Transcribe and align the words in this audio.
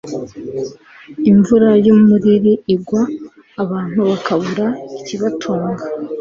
imvura 1.31 1.69
y'umuriri 1.85 2.53
igwa, 2.75 3.01
abantu 3.63 3.99
bakabura 4.09 4.67
ikibatunga 4.97 5.83